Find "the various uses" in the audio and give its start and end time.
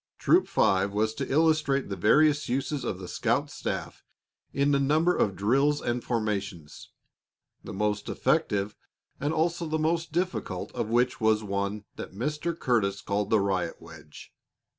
1.89-2.83